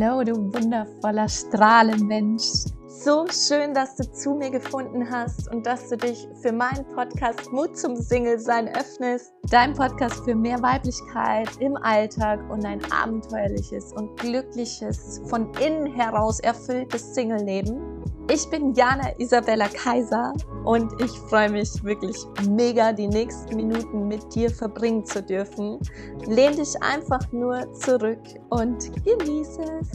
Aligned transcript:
Hallo, 0.00 0.24
du 0.24 0.34
wundervoller 0.54 1.28
Strahlenmensch. 1.28 2.64
So 2.86 3.26
schön, 3.28 3.74
dass 3.74 3.96
du 3.96 4.10
zu 4.10 4.34
mir 4.34 4.50
gefunden 4.50 5.10
hast 5.10 5.52
und 5.52 5.66
dass 5.66 5.88
du 5.88 5.96
dich 5.96 6.26
für 6.40 6.52
meinen 6.52 6.86
Podcast 6.94 7.52
Mut 7.52 7.76
zum 7.76 7.96
Single-Sein 7.96 8.68
öffnest. 8.68 9.32
Dein 9.50 9.74
Podcast 9.74 10.24
für 10.24 10.34
mehr 10.34 10.62
Weiblichkeit 10.62 11.48
im 11.60 11.76
Alltag 11.76 12.40
und 12.50 12.64
ein 12.64 12.80
abenteuerliches 12.90 13.92
und 13.92 14.18
glückliches, 14.18 15.20
von 15.26 15.52
innen 15.54 15.86
heraus 15.86 16.40
erfülltes 16.40 17.14
Single-Leben. 17.14 18.02
Ich 18.30 18.48
bin 18.48 18.72
Jana 18.74 19.10
Isabella 19.18 19.68
Kaiser 19.68 20.32
und 20.64 21.00
ich 21.00 21.10
freue 21.10 21.50
mich 21.50 21.82
wirklich 21.82 22.16
mega, 22.48 22.92
die 22.92 23.08
nächsten 23.08 23.56
Minuten 23.56 24.08
mit 24.08 24.34
dir 24.34 24.50
verbringen 24.50 25.04
zu 25.04 25.22
dürfen. 25.22 25.78
Lehn 26.26 26.56
dich 26.56 26.80
einfach 26.82 27.30
nur 27.32 27.72
zurück 27.72 28.22
und 28.50 28.92
genieße 29.04 29.62
es. 29.80 29.90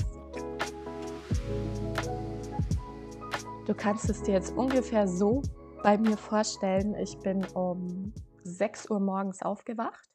Du 3.65 3.73
kannst 3.73 4.09
es 4.09 4.21
dir 4.23 4.35
jetzt 4.35 4.55
ungefähr 4.55 5.07
so 5.07 5.41
bei 5.83 5.97
mir 5.97 6.17
vorstellen. 6.17 6.95
Ich 6.95 7.17
bin 7.19 7.45
um 7.53 8.13
6 8.43 8.89
Uhr 8.91 8.99
morgens 8.99 9.41
aufgewacht 9.41 10.09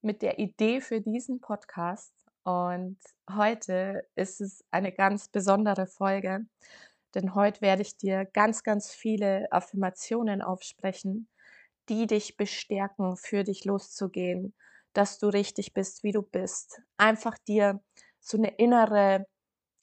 mit 0.00 0.22
der 0.22 0.38
Idee 0.38 0.80
für 0.80 1.00
diesen 1.00 1.40
Podcast. 1.40 2.12
Und 2.44 2.98
heute 3.30 4.04
ist 4.14 4.40
es 4.40 4.64
eine 4.70 4.92
ganz 4.92 5.28
besondere 5.28 5.86
Folge, 5.86 6.46
denn 7.14 7.34
heute 7.34 7.60
werde 7.60 7.82
ich 7.82 7.96
dir 7.96 8.24
ganz, 8.26 8.62
ganz 8.62 8.92
viele 8.92 9.50
Affirmationen 9.52 10.42
aufsprechen, 10.42 11.28
die 11.88 12.06
dich 12.06 12.36
bestärken, 12.36 13.16
für 13.16 13.44
dich 13.44 13.64
loszugehen, 13.64 14.54
dass 14.92 15.18
du 15.18 15.28
richtig 15.28 15.74
bist, 15.74 16.04
wie 16.04 16.12
du 16.12 16.22
bist. 16.22 16.80
Einfach 16.96 17.38
dir 17.48 17.80
so 18.20 18.36
eine 18.38 18.50
innere 18.56 19.26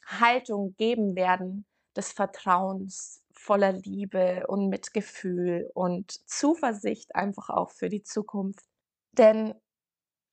Haltung 0.06 0.76
geben 0.78 1.16
werden 1.16 1.66
des 1.96 2.12
Vertrauens, 2.12 3.24
voller 3.34 3.74
Liebe 3.74 4.46
und 4.48 4.70
Mitgefühl 4.70 5.70
und 5.74 6.12
Zuversicht 6.30 7.16
einfach 7.16 7.50
auch 7.50 7.72
für 7.72 7.90
die 7.90 8.04
Zukunft. 8.04 8.66
Denn 9.14 9.56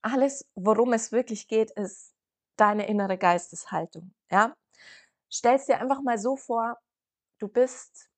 alles, 0.02 0.48
worum 0.54 0.92
es 0.92 1.12
wirklich 1.12 1.48
geht, 1.48 1.70
ist 1.72 2.14
deine 2.56 2.86
innere 2.88 3.18
Geisteshaltung. 3.18 4.14
Ja? 4.30 4.54
Stellst 5.32 5.68
dir 5.68 5.80
einfach 5.80 6.02
mal 6.02 6.18
so 6.18 6.36
vor, 6.36 6.78
du 7.38 7.48
bist 7.48 8.10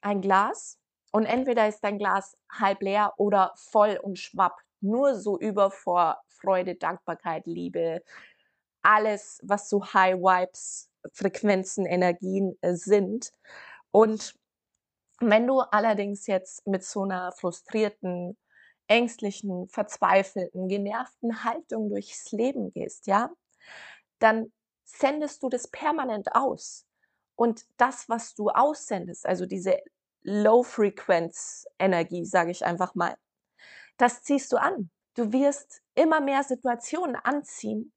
ein 0.00 0.20
Glas 0.20 0.78
und 1.12 1.26
entweder 1.26 1.68
ist 1.68 1.80
dein 1.80 1.98
Glas 1.98 2.36
halb 2.50 2.82
leer 2.82 3.14
oder 3.16 3.52
voll 3.56 3.98
und 4.02 4.18
schwappt 4.18 4.62
nur 4.80 5.14
so 5.14 5.38
über 5.38 5.70
vor 5.70 6.22
Freude, 6.28 6.74
Dankbarkeit, 6.74 7.46
Liebe, 7.46 8.02
alles, 8.82 9.40
was 9.42 9.68
so 9.68 9.84
High 9.94 10.16
Vibes, 10.16 10.90
Frequenzen, 11.12 11.86
Energien 11.86 12.58
äh, 12.60 12.74
sind. 12.74 13.32
Und 13.90 14.34
wenn 15.20 15.46
du 15.46 15.60
allerdings 15.60 16.26
jetzt 16.26 16.66
mit 16.66 16.84
so 16.84 17.02
einer 17.02 17.32
frustrierten, 17.32 18.36
ängstlichen, 18.86 19.68
verzweifelten, 19.68 20.68
genervten 20.68 21.44
Haltung 21.44 21.88
durchs 21.88 22.30
Leben 22.32 22.70
gehst, 22.72 23.06
ja, 23.06 23.30
dann 24.18 24.52
sendest 24.84 25.42
du 25.42 25.48
das 25.48 25.68
permanent 25.68 26.34
aus. 26.34 26.86
Und 27.36 27.64
das, 27.76 28.08
was 28.08 28.34
du 28.34 28.50
aussendest, 28.50 29.26
also 29.26 29.46
diese 29.46 29.78
Low-Frequenz-Energie, 30.22 32.24
sage 32.24 32.50
ich 32.50 32.64
einfach 32.64 32.94
mal, 32.94 33.16
das 33.96 34.22
ziehst 34.22 34.52
du 34.52 34.56
an. 34.56 34.90
Du 35.14 35.32
wirst 35.32 35.82
immer 35.94 36.20
mehr 36.20 36.42
Situationen 36.42 37.16
anziehen, 37.16 37.92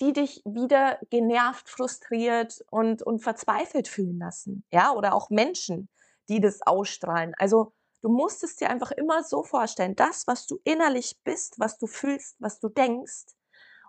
die 0.00 0.12
dich 0.12 0.42
wieder 0.44 0.98
genervt, 1.10 1.68
frustriert 1.68 2.64
und, 2.70 3.02
und 3.02 3.20
verzweifelt 3.20 3.88
fühlen 3.88 4.18
lassen. 4.18 4.64
Ja, 4.72 4.92
oder 4.92 5.14
auch 5.14 5.30
Menschen, 5.30 5.88
die 6.28 6.40
das 6.40 6.62
ausstrahlen. 6.62 7.34
Also 7.36 7.72
du 8.02 8.08
musst 8.08 8.44
es 8.44 8.56
dir 8.56 8.70
einfach 8.70 8.92
immer 8.92 9.24
so 9.24 9.42
vorstellen, 9.42 9.96
das, 9.96 10.26
was 10.26 10.46
du 10.46 10.58
innerlich 10.64 11.18
bist, 11.24 11.58
was 11.58 11.78
du 11.78 11.86
fühlst, 11.86 12.36
was 12.38 12.60
du 12.60 12.68
denkst 12.68 13.26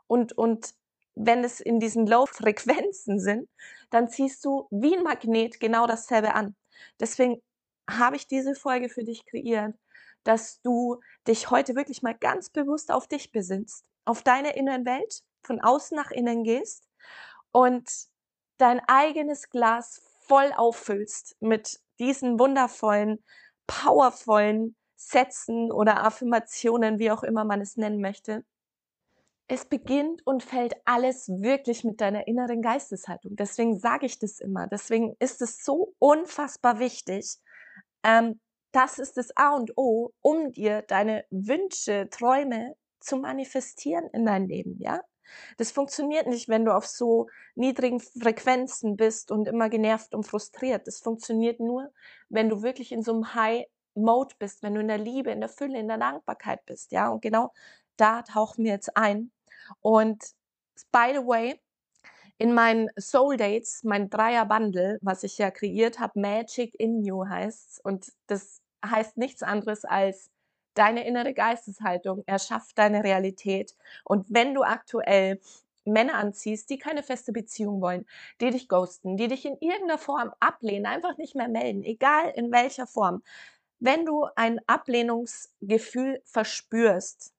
und, 0.08 0.38
und 0.38 0.74
wenn 1.16 1.44
es 1.44 1.60
in 1.60 1.80
diesen 1.80 2.08
Low-Frequenzen 2.08 3.20
sind, 3.20 3.50
dann 3.90 4.10
ziehst 4.10 4.44
du 4.46 4.68
wie 4.72 4.96
ein 4.96 5.04
Magnet 5.04 5.60
genau 5.60 5.88
dasselbe 5.88 6.34
an. 6.34 6.56
Deswegen 7.00 7.42
habe 7.90 8.16
ich 8.16 8.28
diese 8.28 8.56
Folge 8.56 8.90
für 8.90 9.04
dich 9.04 9.26
kreiert, 9.26 9.76
dass 10.24 10.62
du 10.62 11.00
dich 11.28 11.50
heute 11.50 11.76
wirklich 11.76 12.02
mal 12.02 12.16
ganz 12.16 12.50
bewusst 12.50 12.92
auf 12.92 13.08
dich 13.08 13.32
besinnst, 13.32 13.86
auf 14.06 14.24
deine 14.24 14.56
innere 14.56 14.86
Welt, 14.86 15.24
von 15.44 15.60
außen 15.60 15.96
nach 15.96 16.12
innen 16.12 16.44
gehst 16.44 16.88
und 17.52 17.90
dein 18.58 18.80
eigenes 18.88 19.50
Glas 19.50 20.02
voll 20.20 20.52
auffüllst 20.56 21.36
mit 21.40 21.80
diesen 22.00 22.40
wundervollen, 22.40 23.24
powervollen 23.68 24.76
Sätzen 24.96 25.72
oder 25.72 26.04
Affirmationen, 26.06 27.00
wie 27.00 27.12
auch 27.12 27.24
immer 27.24 27.44
man 27.44 27.60
es 27.60 27.76
nennen 27.76 28.02
möchte, 28.02 28.46
es 29.52 29.66
beginnt 29.66 30.26
und 30.26 30.44
fällt 30.44 30.76
alles 30.86 31.28
wirklich 31.28 31.84
mit 31.84 32.00
deiner 32.00 32.26
inneren 32.26 32.62
Geisteshaltung. 32.62 33.36
Deswegen 33.36 33.78
sage 33.78 34.06
ich 34.06 34.18
das 34.18 34.40
immer. 34.40 34.68
Deswegen 34.68 35.18
ist 35.20 35.42
es 35.42 35.66
so 35.66 35.94
unfassbar 36.00 36.80
wichtig. 36.80 37.36
Ähm, 38.02 38.40
das 38.72 38.98
ist 38.98 39.18
das 39.18 39.36
A 39.36 39.54
und 39.58 39.78
O, 39.78 40.12
um 40.22 40.54
dir 40.54 40.84
deine 40.84 41.26
Wünsche, 41.32 42.08
Träume 42.10 42.78
zu 43.02 43.18
manifestieren 43.18 44.10
in 44.14 44.26
dein 44.26 44.48
Leben, 44.48 44.78
ja? 44.80 45.02
Das 45.58 45.72
funktioniert 45.72 46.28
nicht, 46.28 46.48
wenn 46.48 46.64
du 46.64 46.74
auf 46.74 46.86
so 46.86 47.28
niedrigen 47.56 48.00
Frequenzen 48.00 48.96
bist 48.96 49.32
und 49.32 49.50
immer 49.50 49.70
genervt 49.70 50.16
und 50.16 50.24
frustriert. 50.24 50.88
Das 50.88 51.00
funktioniert 51.00 51.60
nur, 51.60 51.92
wenn 52.30 52.48
du 52.48 52.64
wirklich 52.64 52.94
in 52.94 53.04
so 53.04 53.14
einem 53.14 53.34
High 53.34 53.66
Mode 53.96 54.34
bist, 54.40 54.64
wenn 54.64 54.76
du 54.76 54.80
in 54.80 54.88
der 54.88 54.98
Liebe, 54.98 55.32
in 55.32 55.42
der 55.42 55.50
Fülle, 55.50 55.78
in 55.78 55.90
der 55.90 55.98
Dankbarkeit 55.98 56.66
bist, 56.66 56.94
ja? 56.94 57.10
Und 57.10 57.22
genau 57.22 57.52
da 57.98 58.22
tauchen 58.22 58.64
wir 58.64 58.72
jetzt 58.72 58.96
ein. 58.96 59.32
Und 59.82 60.24
by 60.92 61.12
the 61.14 61.26
way, 61.26 61.60
in 62.38 62.54
meinen 62.54 62.90
Soul 62.98 63.38
Dates, 63.38 63.84
mein 63.84 64.10
Dreier-Bundle, 64.10 64.98
was 65.02 65.24
ich 65.24 65.38
ja 65.38 65.52
kreiert 65.52 66.00
habe, 66.00 66.20
Magic 66.20 66.74
in 66.80 67.04
You 67.04 67.28
heißt 67.28 67.82
Und 67.84 68.12
das 68.28 68.62
heißt 68.84 69.18
nichts 69.18 69.44
anderes 69.44 69.86
als 69.86 70.32
deine 70.74 71.06
innere 71.06 71.34
Geisteshaltung 71.34 72.24
erschafft 72.26 72.78
deine 72.78 73.04
Realität. 73.04 73.76
Und 74.06 74.26
wenn 74.30 74.54
du 74.54 74.64
aktuell 74.64 75.40
Männer 75.86 76.16
anziehst, 76.16 76.70
die 76.70 76.78
keine 76.78 77.04
feste 77.04 77.32
Beziehung 77.32 77.82
wollen, 77.82 78.06
die 78.40 78.52
dich 78.52 78.68
ghosten, 78.68 79.18
die 79.18 79.28
dich 79.28 79.46
in 79.46 79.58
irgendeiner 79.60 79.98
Form 79.98 80.32
ablehnen, 80.40 80.86
einfach 80.86 81.18
nicht 81.18 81.36
mehr 81.36 81.48
melden, 81.48 81.84
egal 81.84 82.32
in 82.36 82.52
welcher 82.52 82.88
Form. 82.88 83.24
Wenn 83.80 84.06
du 84.06 84.28
ein 84.36 84.62
Ablehnungsgefühl 84.68 86.22
verspürst, 86.24 87.34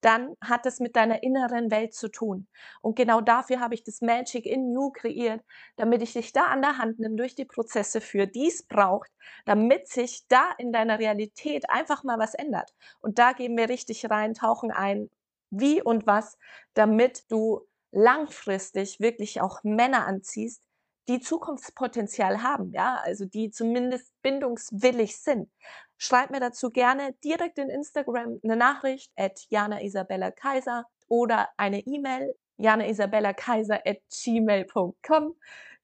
dann 0.00 0.34
hat 0.40 0.66
es 0.66 0.80
mit 0.80 0.96
deiner 0.96 1.22
inneren 1.22 1.70
Welt 1.70 1.94
zu 1.94 2.08
tun. 2.08 2.46
Und 2.82 2.96
genau 2.96 3.20
dafür 3.20 3.60
habe 3.60 3.74
ich 3.74 3.82
das 3.84 4.00
Magic 4.00 4.46
in 4.46 4.72
You 4.72 4.90
kreiert, 4.90 5.42
damit 5.76 6.02
ich 6.02 6.12
dich 6.12 6.32
da 6.32 6.46
an 6.46 6.62
der 6.62 6.78
Hand 6.78 6.98
nehme, 6.98 7.16
durch 7.16 7.34
die 7.34 7.44
Prozesse 7.44 8.00
führe, 8.00 8.28
die 8.28 8.48
es 8.48 8.62
braucht, 8.66 9.10
damit 9.44 9.88
sich 9.88 10.26
da 10.28 10.50
in 10.58 10.72
deiner 10.72 10.98
Realität 10.98 11.68
einfach 11.70 12.04
mal 12.04 12.18
was 12.18 12.34
ändert. 12.34 12.74
Und 13.00 13.18
da 13.18 13.32
gehen 13.32 13.56
wir 13.56 13.68
richtig 13.68 14.08
rein, 14.10 14.34
tauchen 14.34 14.70
ein, 14.70 15.10
wie 15.50 15.82
und 15.82 16.06
was, 16.06 16.38
damit 16.74 17.30
du 17.30 17.66
langfristig 17.90 19.00
wirklich 19.00 19.40
auch 19.40 19.64
Männer 19.64 20.06
anziehst, 20.06 20.62
die 21.08 21.20
Zukunftspotenzial 21.20 22.42
haben, 22.42 22.70
ja, 22.72 23.00
also 23.02 23.24
die 23.24 23.50
zumindest 23.50 24.12
bindungswillig 24.22 25.16
sind. 25.18 25.50
Schreib 25.96 26.30
mir 26.30 26.40
dazu 26.40 26.70
gerne 26.70 27.14
direkt 27.24 27.58
in 27.58 27.70
Instagram 27.70 28.38
eine 28.44 28.56
Nachricht 28.56 29.10
at 29.16 29.46
Jana 29.48 29.82
Isabella 29.82 30.30
Kaiser 30.30 30.84
oder 31.08 31.48
eine 31.56 31.80
E-Mail 31.80 32.34
janaisabellakaiser 32.58 33.80
at 33.86 33.98
gmail.com. 34.10 35.36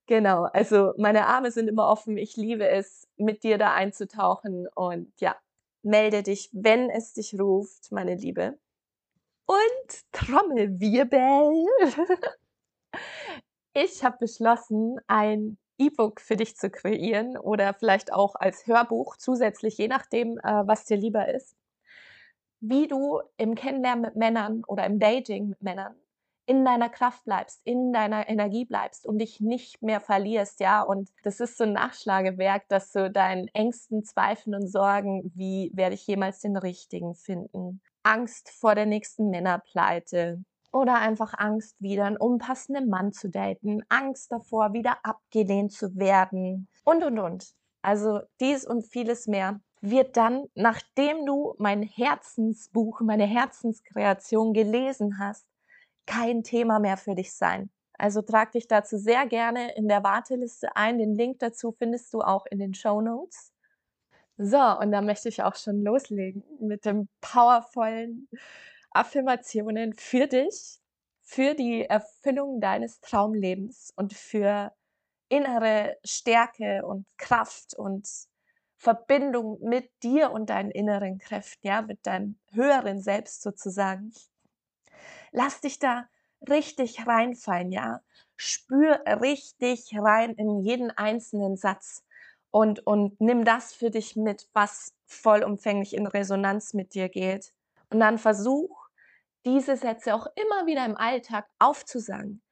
Genau, 0.07 0.45
also 0.53 0.93
meine 0.99 1.27
Arme 1.27 1.51
sind 1.51 1.69
immer 1.69 1.89
offen. 1.89 2.19
Ich 2.19 2.37
liebe 2.37 2.69
es, 2.69 3.09
mit 3.17 3.43
dir 3.43 3.57
da 3.57 3.73
einzutauchen 3.73 4.67
und 4.75 5.13
ja, 5.19 5.37
melde 5.83 6.23
dich, 6.23 6.51
wenn 6.53 6.91
es 6.91 7.15
dich 7.15 7.39
ruft, 7.41 7.91
meine 7.91 8.17
Liebe. 8.17 8.59
Und 9.47 10.13
Trommelwirbel. 10.13 11.67
Ich 13.75 14.05
habe 14.05 14.19
beschlossen, 14.19 14.99
ein 15.07 15.59
E-Book 15.79 16.21
für 16.21 16.37
dich 16.37 16.57
zu 16.57 16.71
kreieren 16.71 17.37
oder 17.37 17.75
vielleicht 17.75 18.13
auch 18.13 18.35
als 18.37 18.67
Hörbuch 18.67 19.17
zusätzlich, 19.17 19.77
je 19.79 19.89
nachdem, 19.89 20.39
äh, 20.39 20.67
was 20.67 20.85
dir 20.85 20.97
lieber 20.97 21.29
ist, 21.29 21.57
wie 22.61 22.89
du 22.89 23.21
im 23.37 23.55
Kennenlernen 23.55 24.03
mit 24.03 24.17
Männern 24.17 24.65
oder 24.67 24.87
im 24.87 24.99
Dating 24.99 25.49
mit 25.49 25.63
Männern 25.63 25.95
in 26.47 26.65
deiner 26.65 26.91
Kraft 26.91 27.25
bleibst, 27.25 27.63
in 27.65 27.93
deiner 27.93 28.29
Energie 28.29 28.67
bleibst 28.67 29.07
und 29.07 29.19
dich 29.19 29.41
nicht 29.41 29.83
mehr 29.83 30.01
verlierst, 30.01 30.61
ja. 30.61 30.83
Und 30.83 31.11
das 31.23 31.41
ist 31.41 31.57
so 31.57 31.65
ein 31.65 31.73
Nachschlagewerk, 31.73 32.69
dass 32.69 32.93
du 32.93 33.11
deinen 33.11 33.49
Ängsten, 33.49 34.05
Zweifeln 34.05 34.55
und 34.55 34.69
Sorgen, 34.69 35.33
wie 35.35 35.71
werde 35.75 35.95
ich 35.95 36.07
jemals 36.07 36.41
den 36.41 36.57
Richtigen 36.59 37.15
finden? 37.15 37.81
Angst 38.03 38.51
vor 38.51 38.75
der 38.75 38.87
nächsten 38.87 39.31
Männerpleite, 39.31 40.45
Oder 40.75 40.97
einfach 40.97 41.35
Angst, 41.39 41.81
wieder 41.81 42.05
einen 42.05 42.17
unpassenden 42.17 42.89
Mann 42.89 43.13
zu 43.13 43.29
daten, 43.31 43.85
Angst 43.89 44.33
davor, 44.33 44.73
wieder 44.73 44.97
abgelehnt 45.05 45.71
zu 45.71 45.95
werden 45.95 46.67
und, 46.83 47.05
und, 47.05 47.21
und. 47.21 47.55
Also 47.81 48.23
dies 48.41 48.67
und 48.67 48.83
vieles 48.83 49.29
mehr 49.29 49.61
wird 49.83 50.17
dann, 50.17 50.47
nachdem 50.57 51.27
du 51.27 51.55
mein 51.59 51.83
Herzensbuch, 51.83 53.03
meine 53.03 53.25
Herzenskreation 53.25 54.53
gelesen 54.53 55.21
hast, 55.21 55.47
kein 56.07 56.43
Thema 56.43 56.81
mehr 56.81 56.97
für 56.97 57.15
dich 57.15 57.33
sein. 57.37 57.71
Also 57.97 58.23
trag 58.23 58.51
dich 58.51 58.67
dazu 58.67 58.99
sehr 58.99 59.27
gerne 59.29 59.77
in 59.77 59.87
der 59.87 60.03
Warteliste 60.03 60.75
ein. 60.75 60.99
Den 60.99 61.15
Link 61.15 61.39
dazu 61.39 61.71
findest 61.71 62.13
du 62.13 62.21
auch 62.21 62.47
in 62.47 62.59
den 62.59 62.75
Show 62.75 63.01
Notes. 63.01 63.53
So, 64.39 64.59
und 64.59 64.91
da 64.91 65.03
möchte 65.03 65.29
ich 65.29 65.45
auch 65.45 65.55
schon 65.55 65.85
loslegen 65.85 66.43
mit 66.59 66.85
dem 66.85 67.09
powervollen 67.21 68.29
Affirmationen 68.95 69.95
für 69.95 70.27
dich, 70.27 70.81
für 71.23 71.55
die 71.55 71.85
Erfüllung 71.85 72.61
deines 72.61 73.01
Traumlebens 73.01 73.93
und 73.97 74.15
für 74.15 74.73
innere 75.29 75.97
Stärke 76.05 76.85
und 76.87 77.07
Kraft 77.19 77.75
und 77.75 78.09
Verbindung 78.77 79.59
mit 79.61 79.91
dir 80.03 80.31
und 80.33 80.51
deinen 80.51 80.71
inneren 80.71 81.19
Kräften, 81.19 81.67
ja, 81.67 81.83
mit 81.83 82.07
deinem 82.07 82.39
höheren 82.53 83.01
Selbst 83.01 83.43
sozusagen. 83.43 84.13
Lass 85.33 85.61
dich 85.61 85.79
da 85.79 86.09
richtig 86.49 87.07
reinfallen, 87.07 87.73
ja. 87.73 88.01
Spür 88.37 89.03
richtig 89.21 89.91
rein 89.97 90.35
in 90.35 90.61
jeden 90.61 90.91
einzelnen 90.91 91.57
Satz 91.57 92.05
und, 92.51 92.87
und 92.87 93.21
nimm 93.21 93.45
das 93.45 93.73
für 93.73 93.91
dich 93.91 94.17
mit, 94.17 94.49
was 94.53 94.95
vollumfänglich 95.07 95.95
in 95.95 96.07
Resonanz 96.07 96.75
mit 96.75 96.95
dir 96.95 97.09
geht. 97.09 97.53
Und 97.91 98.01
dann 98.01 98.19
versuch, 98.19 98.84
diese 99.45 99.77
Sätze 99.77 100.15
auch 100.15 100.27
immer 100.37 100.67
wieder 100.67 100.85
im 100.85 100.97
Alltag 100.97 101.47
aufzusagen. 101.59 102.43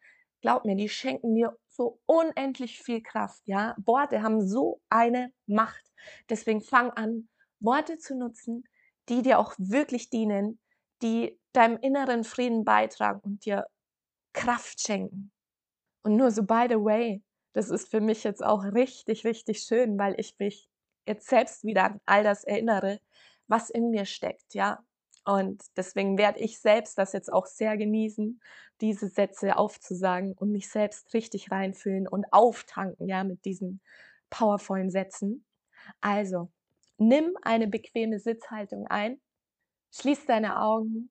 Glaub 0.41 0.65
mir, 0.65 0.77
die 0.77 0.89
schenken 0.89 1.35
dir 1.35 1.57
so 1.69 2.01
unendlich 2.07 2.81
viel 2.81 3.03
Kraft, 3.03 3.43
ja. 3.47 3.75
Worte 3.85 4.23
haben 4.23 4.47
so 4.47 4.81
eine 4.91 5.33
Macht. 5.47 5.85
Deswegen 6.29 6.61
fang 6.61 6.91
an, 6.91 7.29
Worte 7.61 7.99
zu 7.99 8.17
nutzen, 8.17 8.65
die 9.09 9.23
dir 9.23 9.39
auch 9.39 9.55
wirklich 9.57 10.11
dienen, 10.11 10.59
die 11.01 11.39
deinem 11.53 11.79
inneren 11.79 12.25
Frieden 12.25 12.65
beitragen 12.65 13.21
und 13.23 13.45
dir 13.45 13.67
Kraft 14.33 14.81
schenken. 14.81 15.33
Und 16.03 16.17
nur 16.17 16.31
so, 16.31 16.43
by 16.43 16.67
the 16.69 16.77
way, 16.77 17.23
das 17.53 17.71
ist 17.71 17.91
für 17.91 18.01
mich 18.01 18.25
jetzt 18.25 18.43
auch 18.43 18.65
richtig, 18.65 19.25
richtig 19.25 19.63
schön, 19.63 19.99
weil 19.99 20.19
ich 20.19 20.37
mich 20.39 20.69
jetzt 21.07 21.29
selbst 21.29 21.65
wieder 21.65 21.85
an 21.85 22.01
all 22.07 22.25
das 22.25 22.45
erinnere, 22.45 23.01
was 23.47 23.71
in 23.71 23.91
mir 23.91 24.07
steckt, 24.07 24.55
ja. 24.55 24.83
Und 25.25 25.63
deswegen 25.77 26.19
werde 26.19 26.41
ich 26.41 26.61
selbst 26.61 26.99
das 26.99 27.13
jetzt 27.13 27.33
auch 27.33 27.47
sehr 27.47 27.77
genießen, 27.77 28.41
diese 28.81 29.09
Sätze 29.09 29.57
aufzusagen 29.57 30.33
und 30.33 30.51
mich 30.51 30.69
selbst 30.69 31.15
richtig 31.15 31.53
reinfühlen 31.53 32.09
und 32.09 32.27
auftanken, 32.33 33.09
ja, 33.09 33.23
mit 33.23 33.45
diesen 33.45 33.81
powervollen 34.31 34.91
Sätzen. 34.91 35.47
Also, 36.01 36.51
nimm 36.99 37.37
eine 37.43 37.69
bequeme 37.69 38.19
Sitzhaltung 38.19 38.89
ein, 38.89 39.21
schließ 39.93 40.27
deine 40.27 40.61
Augen 40.61 41.11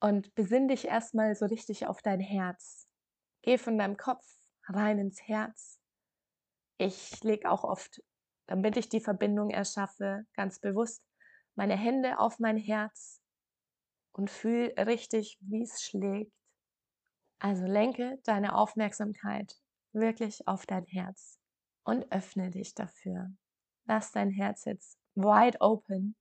und 0.00 0.34
besinn 0.34 0.68
dich 0.68 0.86
erstmal 0.86 1.34
so 1.34 1.46
richtig 1.46 1.86
auf 1.86 2.02
dein 2.02 2.20
Herz. 2.20 2.86
Geh 3.42 3.58
von 3.58 3.78
deinem 3.78 3.96
Kopf 3.96 4.24
rein 4.68 4.98
ins 4.98 5.20
Herz. 5.26 5.80
Ich 6.78 7.22
lege 7.24 7.50
auch 7.50 7.64
oft, 7.64 8.02
damit 8.46 8.76
ich 8.76 8.88
die 8.88 9.00
Verbindung 9.00 9.50
erschaffe, 9.50 10.24
ganz 10.34 10.60
bewusst 10.60 11.02
meine 11.56 11.76
Hände 11.76 12.18
auf 12.18 12.38
mein 12.38 12.56
Herz 12.56 13.20
und 14.14 14.30
fühl 14.30 14.72
richtig, 14.78 15.38
wie 15.40 15.62
es 15.62 15.82
schlägt. 15.82 16.32
Also 17.38 17.66
lenke 17.66 18.18
deine 18.24 18.54
Aufmerksamkeit 18.54 19.60
wirklich 19.92 20.46
auf 20.48 20.66
dein 20.66 20.86
Herz 20.86 21.38
und 21.84 22.10
öffne 22.10 22.50
dich 22.50 22.74
dafür. 22.74 23.30
Lass 23.86 24.12
dein 24.12 24.30
Herz 24.30 24.64
jetzt 24.64 24.98
wide 25.14 25.60
open 25.60 26.16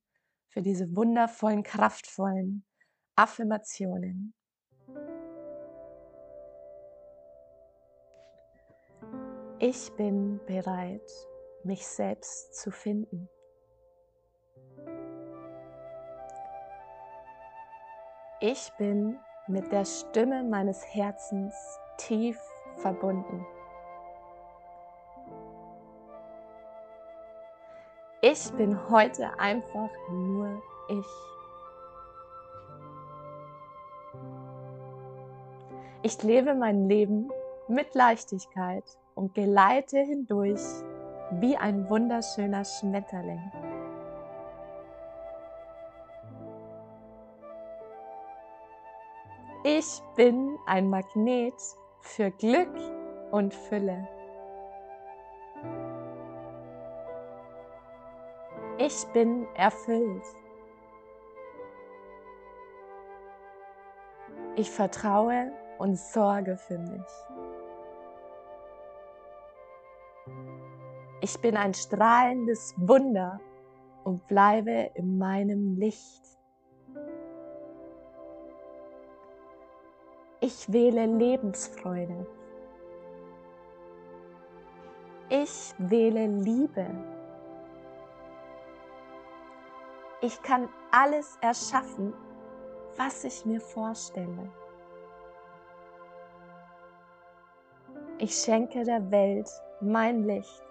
für 0.50 0.62
diese 0.62 0.96
wundervollen, 0.96 1.64
kraftvollen 1.64 2.66
Affirmationen. 3.16 4.34
Ich 9.60 9.92
bin 9.96 10.42
bereit, 10.46 11.10
mich 11.64 11.88
selbst 11.88 12.54
zu 12.56 12.70
finden. 12.70 13.30
Ich 18.46 18.74
bin 18.78 19.18
mit 19.48 19.72
der 19.72 19.86
Stimme 19.86 20.44
meines 20.44 20.84
Herzens 20.94 21.56
tief 21.96 22.38
verbunden. 22.76 23.46
Ich 28.20 28.52
bin 28.58 28.78
heute 28.90 29.40
einfach 29.40 29.90
nur 30.12 30.62
ich. 30.90 31.06
Ich 36.02 36.22
lebe 36.22 36.54
mein 36.54 36.90
Leben 36.90 37.32
mit 37.70 37.96
Leichtigkeit 37.96 38.84
und 39.16 39.34
geleite 39.36 40.00
hindurch 40.00 40.60
wie 41.32 41.56
ein 41.56 41.90
wunderschöner 41.90 42.66
Schmetterling. 42.66 43.73
Ich 49.66 50.02
bin 50.18 50.60
ein 50.66 50.90
Magnet 50.90 51.56
für 52.02 52.32
Glück 52.32 52.76
und 53.32 53.54
Fülle. 53.54 54.06
Ich 58.78 59.06
bin 59.14 59.48
erfüllt. 59.56 60.26
Ich 64.58 64.70
vertraue 64.70 65.54
und 65.78 65.98
sorge 65.98 66.58
für 66.58 66.78
mich. 66.78 67.02
Ich 71.22 71.40
bin 71.40 71.56
ein 71.56 71.74
strahlendes 71.74 72.76
Wunder 72.76 73.40
und 74.04 74.28
bleibe 74.28 74.92
in 74.96 75.18
meinem 75.18 75.78
Licht. 75.78 76.43
Ich 80.46 80.70
wähle 80.74 81.06
Lebensfreude. 81.06 82.28
Ich 85.30 85.74
wähle 85.78 86.28
Liebe. 86.28 86.86
Ich 90.20 90.42
kann 90.42 90.68
alles 90.92 91.38
erschaffen, 91.40 92.14
was 92.98 93.24
ich 93.24 93.46
mir 93.46 93.62
vorstelle. 93.62 94.52
Ich 98.18 98.36
schenke 98.36 98.84
der 98.84 99.10
Welt 99.12 99.50
mein 99.80 100.26
Licht. 100.26 100.62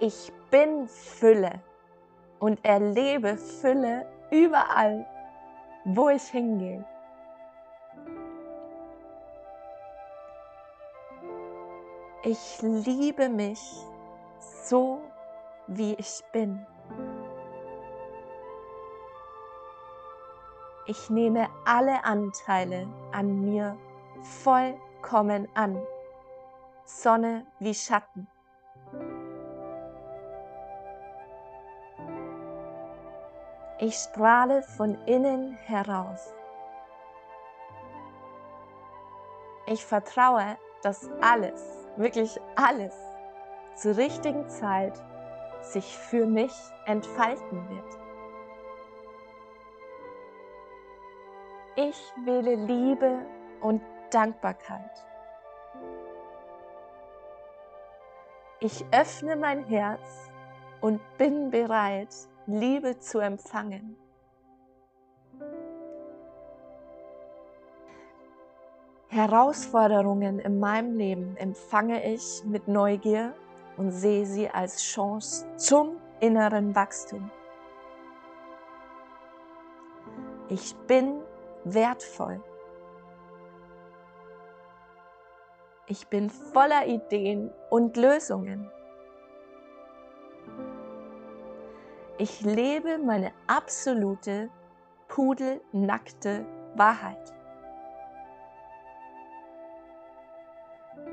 Ich 0.00 0.30
bin 0.50 0.86
Fülle 0.86 1.62
und 2.40 2.62
erlebe 2.62 3.38
Fülle 3.38 4.06
überall, 4.30 5.06
wo 5.94 6.10
ich 6.10 6.24
hingehe. 6.24 6.84
Ich 12.24 12.60
liebe 12.60 13.28
mich 13.28 13.60
so, 14.64 15.00
wie 15.66 15.94
ich 15.94 16.22
bin. 16.32 16.66
Ich 20.86 21.08
nehme 21.08 21.48
alle 21.64 22.04
Anteile 22.04 22.86
an 23.12 23.44
mir 23.44 23.78
vollkommen 24.42 25.48
an. 25.54 25.80
Sonne 26.84 27.46
wie 27.60 27.74
Schatten. 27.74 28.28
Ich 33.80 33.94
strahle 33.94 34.62
von 34.62 34.98
innen 35.06 35.52
heraus. 35.52 36.34
Ich 39.66 39.84
vertraue, 39.84 40.58
dass 40.82 41.08
alles, 41.20 41.86
wirklich 41.96 42.40
alles, 42.56 42.96
zur 43.76 43.96
richtigen 43.96 44.48
Zeit 44.48 45.00
sich 45.60 45.96
für 45.96 46.26
mich 46.26 46.52
entfalten 46.86 47.68
wird. 47.68 47.98
Ich 51.76 52.12
wähle 52.24 52.56
Liebe 52.56 53.24
und 53.60 53.80
Dankbarkeit. 54.10 55.06
Ich 58.58 58.84
öffne 58.90 59.36
mein 59.36 59.62
Herz 59.62 60.32
und 60.80 61.00
bin 61.16 61.50
bereit, 61.50 62.12
Liebe 62.50 62.98
zu 62.98 63.18
empfangen. 63.18 63.94
Herausforderungen 69.08 70.38
in 70.38 70.58
meinem 70.58 70.96
Leben 70.96 71.36
empfange 71.36 72.10
ich 72.10 72.42
mit 72.46 72.66
Neugier 72.66 73.34
und 73.76 73.90
sehe 73.90 74.24
sie 74.24 74.48
als 74.48 74.80
Chance 74.82 75.46
zum 75.56 75.98
inneren 76.20 76.74
Wachstum. 76.74 77.30
Ich 80.48 80.74
bin 80.86 81.20
wertvoll. 81.64 82.42
Ich 85.86 86.08
bin 86.08 86.30
voller 86.30 86.86
Ideen 86.86 87.50
und 87.68 87.98
Lösungen. 87.98 88.70
Ich 92.20 92.40
lebe 92.40 92.98
meine 92.98 93.30
absolute, 93.46 94.50
pudelnackte 95.06 96.44
Wahrheit. 96.74 97.32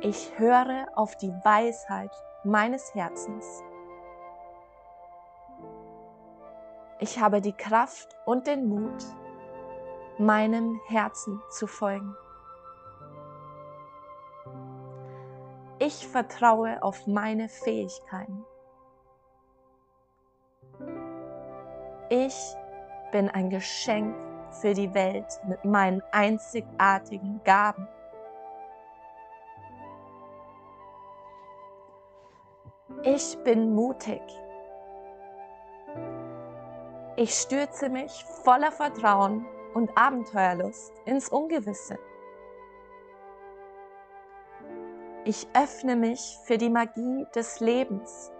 Ich 0.01 0.39
höre 0.39 0.87
auf 0.95 1.15
die 1.17 1.31
Weisheit 1.43 2.09
meines 2.43 2.95
Herzens. 2.95 3.61
Ich 6.97 7.19
habe 7.19 7.39
die 7.39 7.53
Kraft 7.53 8.15
und 8.25 8.47
den 8.47 8.67
Mut, 8.67 9.05
meinem 10.17 10.81
Herzen 10.87 11.39
zu 11.51 11.67
folgen. 11.67 12.15
Ich 15.77 16.07
vertraue 16.07 16.81
auf 16.81 17.05
meine 17.05 17.47
Fähigkeiten. 17.47 18.43
Ich 22.09 22.55
bin 23.11 23.29
ein 23.29 23.49
Geschenk 23.49 24.15
für 24.61 24.73
die 24.73 24.93
Welt 24.93 25.39
mit 25.47 25.65
meinen 25.65 26.03
einzigartigen 26.11 27.41
Gaben. 27.43 27.87
Ich 33.03 33.37
bin 33.43 33.73
mutig. 33.73 34.21
Ich 37.15 37.33
stürze 37.33 37.89
mich 37.89 38.23
voller 38.43 38.71
Vertrauen 38.71 39.45
und 39.73 39.89
Abenteuerlust 39.97 40.93
ins 41.05 41.29
Ungewisse. 41.29 41.97
Ich 45.23 45.47
öffne 45.55 45.95
mich 45.95 46.37
für 46.45 46.57
die 46.57 46.69
Magie 46.69 47.25
des 47.33 47.59
Lebens. 47.59 48.31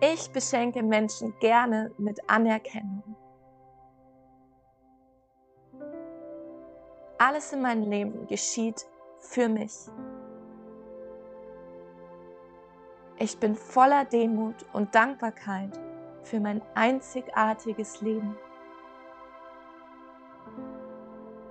Ich 0.00 0.30
beschenke 0.30 0.82
Menschen 0.82 1.34
gerne 1.40 1.92
mit 1.98 2.18
Anerkennung. 2.28 3.16
Alles 7.18 7.52
in 7.52 7.62
meinem 7.62 7.90
Leben 7.90 8.26
geschieht 8.26 8.86
für 9.18 9.48
mich. 9.48 9.74
Ich 13.18 13.38
bin 13.38 13.56
voller 13.56 14.04
Demut 14.04 14.64
und 14.72 14.94
Dankbarkeit 14.94 15.78
für 16.22 16.38
mein 16.38 16.62
einzigartiges 16.74 18.00
Leben. 18.00 18.36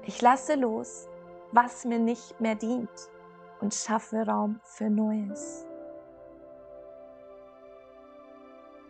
Ich 0.03 0.21
lasse 0.21 0.55
los 0.55 1.09
was 1.51 1.85
mir 1.85 1.99
nicht 1.99 2.39
mehr 2.39 2.55
dient 2.55 2.89
und 3.61 3.73
schaffe 3.73 4.25
Raum 4.25 4.59
für 4.63 4.89
Neues. 4.89 5.65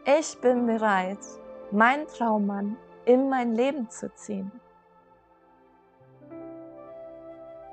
Ich 0.09 0.39
bin 0.39 0.65
bereit, 0.65 1.19
meinen 1.69 2.07
Traummann 2.07 2.77
in 3.03 3.27
mein 3.27 3.51
Leben 3.55 3.89
zu 3.89 4.09
ziehen. 4.15 4.49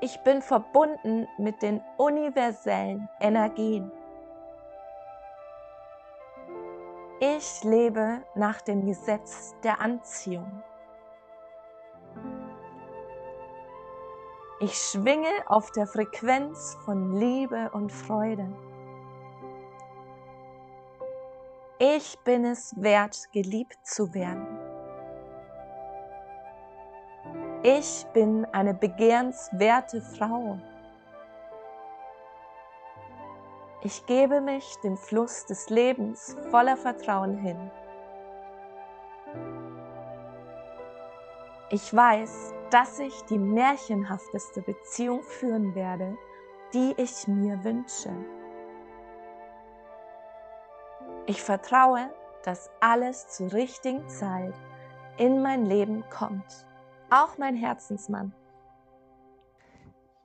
Ich 0.01 0.19
bin 0.25 0.43
verbunden 0.43 1.29
mit 1.39 1.63
den 1.63 1.81
universellen 1.97 3.09
Energien. 3.21 3.89
Ich 7.21 7.63
lebe 7.63 8.25
nach 8.35 8.61
dem 8.63 8.85
Gesetz 8.85 9.55
der 9.63 9.81
Anziehung. 9.81 10.61
Ich 14.59 14.75
schwinge 14.75 15.31
auf 15.47 15.71
der 15.71 15.87
Frequenz 15.87 16.77
von 16.85 17.15
Liebe 17.15 17.71
und 17.73 17.93
Freude. 17.93 18.49
Ich 21.87 22.19
bin 22.21 22.47
es 22.47 22.75
wert, 22.81 23.31
geliebt 23.33 23.77
zu 23.83 24.15
werden. 24.15 24.59
Ich 27.63 28.07
bin 28.15 28.47
eine 28.53 28.73
begehrenswerte 28.73 30.01
Frau. 30.01 30.59
Ich 33.83 34.07
gebe 34.07 34.41
mich 34.41 34.65
dem 34.83 34.97
Fluss 34.97 35.45
des 35.45 35.69
Lebens 35.69 36.35
voller 36.51 36.79
Vertrauen 36.79 37.37
hin. 37.37 37.71
Ich 41.69 41.95
weiß, 41.95 42.55
dass 42.71 42.99
ich 42.99 43.21
die 43.27 43.39
märchenhafteste 43.39 44.63
Beziehung 44.63 45.23
führen 45.23 45.75
werde, 45.75 46.17
die 46.73 46.95
ich 46.97 47.29
mir 47.29 47.63
wünsche. 47.63 48.11
Ich 51.27 51.43
vertraue, 51.43 52.11
dass 52.45 52.71
alles 52.81 53.29
zur 53.29 53.53
richtigen 53.53 54.09
Zeit 54.09 54.55
in 55.17 55.43
mein 55.43 55.65
Leben 55.65 56.05
kommt, 56.11 56.67
auch 57.11 57.39
mein 57.39 57.57
Herzensmann. 57.57 58.35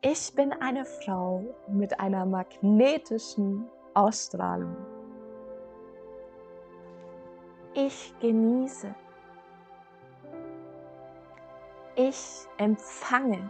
Ich 0.01 0.33
bin 0.35 0.53
eine 0.53 0.85
Frau 0.85 1.43
mit 1.67 1.99
einer 1.99 2.25
magnetischen 2.25 3.69
Ausstrahlung. 3.93 4.75
Ich 7.73 8.13
genieße 8.19 8.93
ich 11.99 12.47
empfange. 12.57 13.49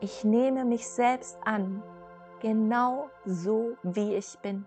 Ich 0.00 0.22
nehme 0.22 0.64
mich 0.64 0.86
selbst 0.86 1.36
an, 1.44 1.82
genau 2.44 3.08
so 3.24 3.74
wie 3.82 4.16
ich 4.16 4.38
bin. 4.40 4.66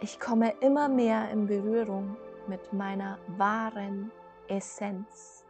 Ich 0.00 0.20
komme 0.20 0.52
immer 0.60 0.86
mehr 0.86 1.30
in 1.30 1.46
Berührung 1.46 2.18
mit 2.46 2.70
meiner 2.74 3.16
wahren 3.38 4.12
Essenz. 4.48 5.46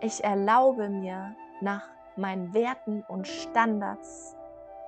Ich 0.00 0.22
erlaube 0.22 0.88
mir, 0.88 1.34
nach 1.60 1.82
meinen 2.16 2.54
Werten 2.54 3.02
und 3.08 3.26
Standards 3.26 4.36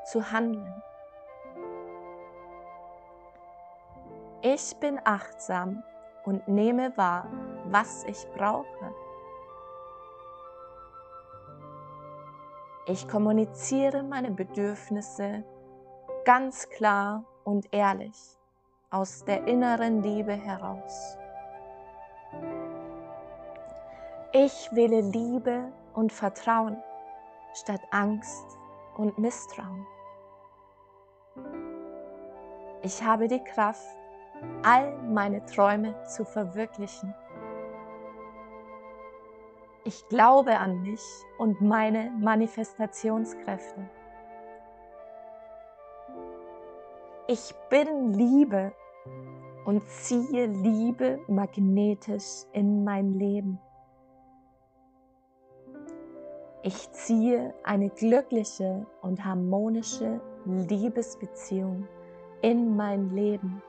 zu 0.04 0.30
handeln. 0.30 0.80
Ich 4.42 4.76
bin 4.76 5.00
achtsam 5.02 5.82
und 6.24 6.46
nehme 6.46 6.96
wahr, 6.96 7.26
was 7.64 8.04
ich 8.04 8.28
brauche. 8.36 9.01
Ich 12.86 13.06
kommuniziere 13.06 14.02
meine 14.02 14.32
Bedürfnisse 14.32 15.44
ganz 16.24 16.68
klar 16.68 17.24
und 17.44 17.72
ehrlich 17.72 18.16
aus 18.90 19.24
der 19.24 19.46
inneren 19.46 20.02
Liebe 20.02 20.32
heraus. 20.32 21.16
Ich 24.32 24.68
wähle 24.72 25.00
Liebe 25.00 25.72
und 25.94 26.12
Vertrauen 26.12 26.76
statt 27.54 27.80
Angst 27.92 28.58
und 28.96 29.16
Misstrauen. 29.16 29.86
Ich 32.82 33.00
habe 33.02 33.28
die 33.28 33.44
Kraft, 33.44 33.96
all 34.64 34.96
meine 35.02 35.44
Träume 35.46 35.94
zu 36.06 36.24
verwirklichen. 36.24 37.14
Ich 39.84 40.08
glaube 40.08 40.58
an 40.58 40.82
mich 40.82 41.02
und 41.38 41.60
meine 41.60 42.12
Manifestationskräfte. 42.20 43.88
Ich 47.26 47.52
bin 47.68 48.12
Liebe 48.12 48.72
und 49.64 49.84
ziehe 49.88 50.46
Liebe 50.46 51.18
magnetisch 51.26 52.44
in 52.52 52.84
mein 52.84 53.14
Leben. 53.14 53.58
Ich 56.62 56.92
ziehe 56.92 57.52
eine 57.64 57.90
glückliche 57.90 58.86
und 59.00 59.24
harmonische 59.24 60.20
Liebesbeziehung 60.44 61.88
in 62.40 62.76
mein 62.76 63.10
Leben. 63.10 63.60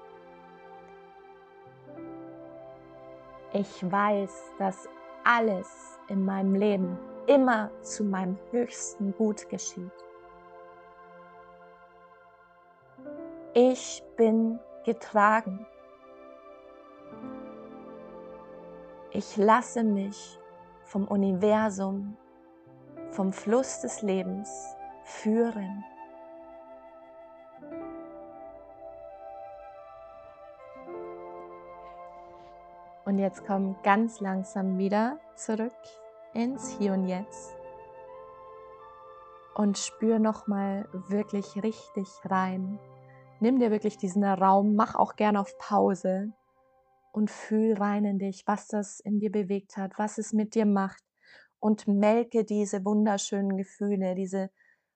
Ich 3.52 3.92
weiß, 3.92 4.54
dass 4.60 4.88
alles 5.24 6.00
in 6.08 6.26
meinem 6.26 6.56
Leben 6.56 6.98
immer 7.28 7.72
zu 7.82 8.04
meinem 8.04 8.38
höchsten 8.52 9.14
Gut 9.16 9.48
geschieht. 9.50 9.92
Ich 13.54 14.04
bin 14.18 14.60
getragen. 14.84 15.66
Ich 19.12 19.38
lasse 19.38 19.84
mich 19.84 20.40
vom 20.84 21.08
Universum, 21.08 22.18
vom 23.12 23.32
Fluss 23.32 23.82
des 23.82 24.02
Lebens 24.02 24.50
führen. 25.04 25.84
Und 33.14 33.20
jetzt 33.20 33.46
komm 33.46 33.76
ganz 33.84 34.22
langsam 34.22 34.80
wieder 34.80 35.20
zurück 35.36 35.78
ins 36.34 36.76
Hier 36.80 36.94
und 36.94 37.08
Jetzt 37.08 37.56
und 39.54 39.78
spür 39.78 40.18
noch 40.18 40.48
mal 40.48 40.90
wirklich 41.10 41.62
richtig 41.62 42.08
rein. 42.26 42.80
Nimm 43.40 43.60
dir 43.60 43.70
wirklich 43.70 43.98
diesen 43.98 44.24
Raum, 44.24 44.74
mach 44.74 44.96
auch 44.96 45.16
gern 45.16 45.38
auf 45.38 45.56
Pause 45.60 46.34
und 47.12 47.30
fühl 47.30 47.76
rein 47.76 48.04
in 48.04 48.18
dich, 48.18 48.48
was 48.48 48.66
das 48.66 49.00
in 49.00 49.20
dir 49.20 49.32
bewegt 49.32 49.78
hat, 49.78 50.00
was 50.00 50.18
es 50.18 50.34
mit 50.34 50.56
dir 50.56 50.66
macht 50.66 51.04
und 51.60 51.88
melke 51.88 52.44
diese 52.44 52.84
wunderschönen 52.84 53.58
Gefühle, 53.58 54.16
diese 54.16 54.50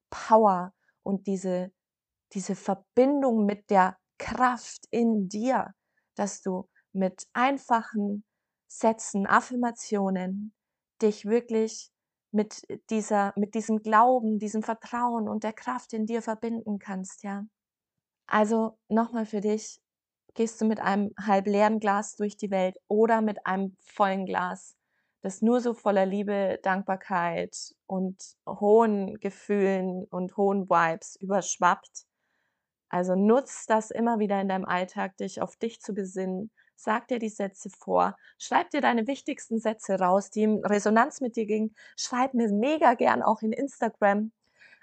Power 0.10 0.74
und 1.04 1.28
diese 1.28 1.72
diese 2.34 2.56
Verbindung 2.56 3.46
mit 3.46 3.70
der 3.70 3.96
Kraft 4.18 4.88
in 4.90 5.30
dir, 5.30 5.76
dass 6.16 6.42
du 6.42 6.68
mit 6.98 7.28
einfachen 7.34 8.26
Sätzen, 8.68 9.28
Affirmationen 9.28 10.54
dich 11.02 11.26
wirklich 11.26 11.92
mit 12.32 12.64
dieser, 12.90 13.34
mit 13.38 13.56
diesem 13.56 13.82
Glauben, 13.84 14.40
diesem 14.40 14.64
Vertrauen 14.64 15.30
und 15.30 15.44
der 15.44 15.54
Kraft 15.54 15.94
in 15.94 16.06
dir 16.06 16.22
verbinden 16.22 16.80
kannst, 16.80 17.24
ja. 17.24 17.46
Also 18.28 18.78
nochmal 18.90 19.26
für 19.26 19.42
dich, 19.42 19.82
gehst 20.36 20.62
du 20.62 20.66
mit 20.66 20.80
einem 20.80 21.14
halb 21.20 21.48
leeren 21.48 21.80
Glas 21.80 22.16
durch 22.16 22.38
die 22.38 22.52
Welt 22.52 22.78
oder 22.88 23.22
mit 23.22 23.46
einem 23.46 23.76
vollen 23.82 24.26
Glas, 24.26 24.76
das 25.22 25.42
nur 25.42 25.62
so 25.62 25.74
voller 25.74 26.06
Liebe, 26.06 26.60
Dankbarkeit 26.64 27.56
und 27.88 28.22
hohen 28.48 29.16
Gefühlen 29.20 30.06
und 30.06 30.38
hohen 30.38 30.70
Vibes 30.70 31.16
überschwappt. 31.22 32.06
Also 32.90 33.16
nutz 33.16 33.66
das 33.66 33.92
immer 33.92 34.20
wieder 34.20 34.42
in 34.42 34.50
deinem 34.50 34.66
Alltag, 34.66 35.18
dich 35.18 35.42
auf 35.42 35.56
dich 35.58 35.80
zu 35.82 35.94
besinnen, 35.94 36.52
Sag 36.80 37.08
dir 37.08 37.18
die 37.18 37.30
Sätze 37.30 37.72
vor. 37.72 38.16
Schreib 38.38 38.70
dir 38.70 38.82
deine 38.82 39.08
wichtigsten 39.08 39.60
Sätze 39.60 40.00
raus, 40.00 40.30
die 40.30 40.44
in 40.44 40.64
Resonanz 40.64 41.22
mit 41.22 41.36
dir 41.36 41.48
gingen. 41.48 41.76
Schreib 41.98 42.36
mir 42.36 42.50
mega 42.50 42.94
gern 42.94 43.24
auch 43.24 43.42
in 43.42 43.52
Instagram. 43.52 44.32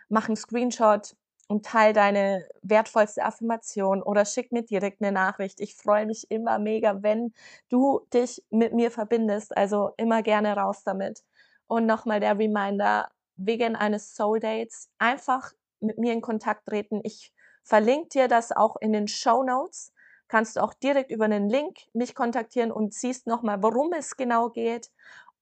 Mach 0.09 0.27
einen 0.27 0.37
Screenshot 0.37 1.15
und 1.47 1.65
teile 1.65 1.93
deine 1.93 2.49
wertvollste 2.63 3.25
Affirmation 3.25 4.03
oder 4.03 4.25
schick 4.25 4.51
mir 4.51 4.63
direkt 4.63 5.01
eine 5.03 5.13
Nachricht. 5.13 5.61
Ich 5.61 5.77
freue 5.77 6.05
mich 6.05 6.29
immer 6.33 6.59
mega, 6.59 7.03
wenn 7.05 7.33
du 7.69 8.01
dich 8.13 8.45
mit 8.51 8.75
mir 8.75 8.91
verbindest. 8.91 9.57
Also 9.57 9.93
immer 9.97 10.23
gerne 10.23 10.57
raus 10.57 10.83
damit. 10.85 11.23
Und 11.69 11.87
nochmal 11.87 12.19
der 12.19 12.37
Reminder, 12.37 13.09
wegen 13.37 13.77
eines 13.77 14.17
Soul 14.17 14.41
Dates 14.41 14.91
einfach 14.99 15.53
mit 15.79 15.99
mir 15.99 16.13
in 16.13 16.21
Kontakt 16.23 16.67
treten. 16.67 17.01
Ich 17.05 17.33
verlinke 17.63 18.09
dir 18.09 18.29
das 18.29 18.51
auch 18.51 18.75
in 18.81 18.93
den 18.93 19.07
Show 19.07 19.45
Notes 19.45 19.94
kannst 20.35 20.57
du 20.57 20.64
auch 20.64 20.75
direkt 20.75 21.12
über 21.12 21.26
einen 21.26 21.49
Link 21.49 21.76
mich 21.93 22.17
kontaktieren 22.17 22.73
und 22.73 22.93
siehst 22.93 23.29
nochmal, 23.29 23.62
worum 23.62 23.93
es 23.93 24.17
genau 24.17 24.49
geht. 24.49 24.91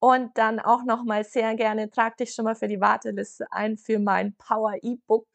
Und 0.01 0.37
dann 0.37 0.61
auch 0.61 0.85
nochmal 0.85 1.25
sehr 1.25 1.55
gerne, 1.55 1.89
trag 1.89 2.19
dich 2.19 2.35
schon 2.35 2.45
mal 2.45 2.57
für 2.57 2.69
die 2.69 2.83
Warteliste 2.83 3.51
ein 3.51 3.79
für 3.79 3.99
mein 3.99 4.35
Power 4.35 4.75
E-Book, 4.83 5.27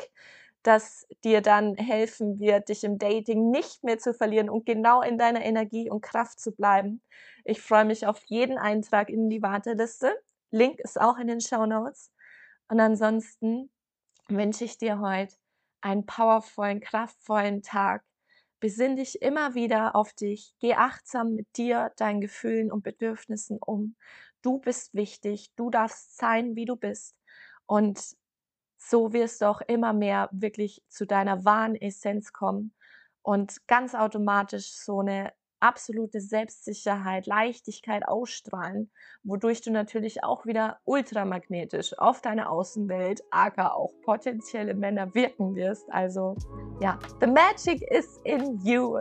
das 0.61 1.07
dir 1.23 1.41
dann 1.41 1.73
helfen 1.73 2.39
wird, 2.39 2.69
dich 2.69 2.83
im 2.83 2.99
Dating 2.99 3.49
nicht 3.49 3.83
mehr 3.83 3.97
zu 3.97 4.13
verlieren 4.13 4.51
und 4.51 4.67
genau 4.67 5.01
in 5.01 5.17
deiner 5.17 5.43
Energie 5.43 5.89
und 5.89 6.01
Kraft 6.01 6.39
zu 6.39 6.51
bleiben. 6.51 7.01
Ich 7.43 7.59
freue 7.59 7.85
mich 7.85 8.05
auf 8.05 8.21
jeden 8.25 8.59
Eintrag 8.59 9.09
in 9.09 9.27
die 9.27 9.41
Warteliste. 9.41 10.15
Link 10.51 10.79
ist 10.81 11.01
auch 11.01 11.17
in 11.17 11.25
den 11.25 11.41
Show 11.41 11.65
Notes. 11.65 12.11
Und 12.67 12.79
ansonsten 12.79 13.71
wünsche 14.27 14.65
ich 14.65 14.77
dir 14.77 14.99
heute 14.99 15.33
einen 15.81 16.05
powervollen, 16.05 16.79
kraftvollen 16.79 17.63
Tag 17.63 18.03
Besinn 18.59 18.95
dich 18.95 19.21
immer 19.21 19.55
wieder 19.55 19.95
auf 19.95 20.13
dich. 20.13 20.53
Geh 20.59 20.73
achtsam 20.73 21.35
mit 21.35 21.47
dir, 21.57 21.91
deinen 21.97 22.21
Gefühlen 22.21 22.71
und 22.71 22.83
Bedürfnissen 22.83 23.59
um. 23.61 23.95
Du 24.41 24.59
bist 24.59 24.93
wichtig. 24.93 25.51
Du 25.55 25.69
darfst 25.69 26.17
sein, 26.17 26.55
wie 26.55 26.65
du 26.65 26.75
bist. 26.75 27.15
Und 27.67 28.15
so 28.77 29.13
wirst 29.13 29.41
du 29.41 29.45
auch 29.47 29.61
immer 29.61 29.93
mehr 29.93 30.29
wirklich 30.31 30.83
zu 30.89 31.05
deiner 31.05 31.45
wahren 31.45 31.75
Essenz 31.75 32.33
kommen 32.33 32.73
und 33.21 33.67
ganz 33.67 33.95
automatisch 33.95 34.71
so 34.73 35.01
eine 35.01 35.33
absolute 35.59 36.21
Selbstsicherheit, 36.21 37.25
Leichtigkeit 37.25 38.07
ausstrahlen, 38.07 38.89
wodurch 39.23 39.61
du 39.61 39.71
natürlich 39.71 40.23
auch 40.23 40.45
wieder 40.45 40.79
ultramagnetisch 40.85 41.97
auf 41.97 42.21
deine 42.21 42.49
Außenwelt, 42.49 43.21
aka 43.31 43.69
auch 43.69 43.91
potenzielle 44.03 44.73
Männer 44.73 45.13
wirken 45.13 45.55
wirst. 45.55 45.91
Also 45.91 46.35
ja, 46.81 46.99
the 47.21 47.27
magic 47.27 47.81
is 47.91 48.19
in 48.23 48.59
you. 48.63 48.99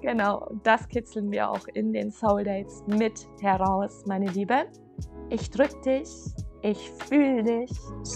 Genau, 0.00 0.50
das 0.62 0.88
kitzeln 0.88 1.30
wir 1.30 1.50
auch 1.50 1.66
in 1.74 1.92
den 1.92 2.10
Soul 2.10 2.44
Dates 2.44 2.82
mit 2.86 3.26
heraus, 3.40 4.04
meine 4.06 4.30
Liebe. 4.30 4.66
Ich 5.28 5.50
drück 5.50 5.82
dich, 5.82 6.08
ich 6.62 6.90
fühle 7.08 7.42
dich. 7.42 7.70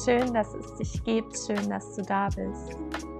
Schön, 0.04 0.34
dass 0.34 0.52
es 0.54 0.74
dich 0.76 1.04
gibt, 1.04 1.36
schön, 1.36 1.70
dass 1.70 1.94
du 1.94 2.02
da 2.02 2.28
bist. 2.28 3.13